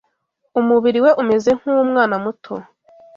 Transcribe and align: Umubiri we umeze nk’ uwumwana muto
Umubiri 0.59 0.99
we 1.05 1.11
umeze 1.21 1.49
nk’ 1.57 1.63
uwumwana 1.71 2.15
muto 2.23 2.53